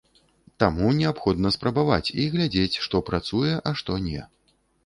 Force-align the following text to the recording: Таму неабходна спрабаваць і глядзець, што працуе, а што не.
Таму 0.63 0.87
неабходна 1.01 1.51
спрабаваць 1.57 2.13
і 2.25 2.27
глядзець, 2.37 2.81
што 2.89 3.05
працуе, 3.11 3.53
а 3.67 3.79
што 3.83 4.03
не. 4.09 4.21